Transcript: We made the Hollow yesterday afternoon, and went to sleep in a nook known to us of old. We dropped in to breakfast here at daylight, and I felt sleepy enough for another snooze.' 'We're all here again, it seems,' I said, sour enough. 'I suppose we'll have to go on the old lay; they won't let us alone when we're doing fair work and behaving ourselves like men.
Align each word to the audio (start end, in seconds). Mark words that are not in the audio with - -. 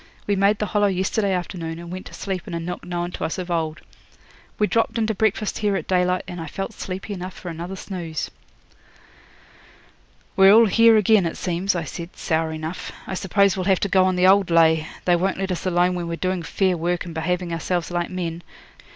We 0.25 0.35
made 0.35 0.57
the 0.57 0.65
Hollow 0.65 0.87
yesterday 0.87 1.31
afternoon, 1.31 1.77
and 1.77 1.91
went 1.91 2.07
to 2.07 2.13
sleep 2.15 2.47
in 2.47 2.55
a 2.55 2.59
nook 2.59 2.83
known 2.83 3.11
to 3.11 3.23
us 3.23 3.37
of 3.37 3.51
old. 3.51 3.81
We 4.57 4.65
dropped 4.65 4.97
in 4.97 5.05
to 5.05 5.13
breakfast 5.13 5.59
here 5.59 5.75
at 5.75 5.87
daylight, 5.87 6.23
and 6.27 6.41
I 6.41 6.47
felt 6.47 6.73
sleepy 6.73 7.13
enough 7.13 7.35
for 7.35 7.49
another 7.49 7.75
snooze.' 7.75 8.31
'We're 10.35 10.53
all 10.55 10.65
here 10.65 10.97
again, 10.97 11.27
it 11.27 11.37
seems,' 11.37 11.75
I 11.75 11.83
said, 11.83 12.15
sour 12.17 12.51
enough. 12.51 12.91
'I 13.05 13.13
suppose 13.13 13.55
we'll 13.55 13.65
have 13.65 13.79
to 13.81 13.89
go 13.89 14.03
on 14.05 14.15
the 14.15 14.25
old 14.25 14.49
lay; 14.49 14.87
they 15.05 15.15
won't 15.15 15.37
let 15.37 15.51
us 15.51 15.67
alone 15.67 15.93
when 15.93 16.07
we're 16.07 16.15
doing 16.15 16.41
fair 16.41 16.75
work 16.75 17.05
and 17.05 17.13
behaving 17.13 17.53
ourselves 17.53 17.91
like 17.91 18.09
men. 18.09 18.41